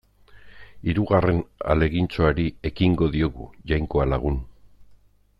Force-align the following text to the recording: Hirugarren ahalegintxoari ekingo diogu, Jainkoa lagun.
Hirugarren 0.91 1.41
ahalegintxoari 1.65 2.45
ekingo 2.69 3.11
diogu, 3.17 3.47
Jainkoa 3.73 4.07
lagun. 4.15 4.41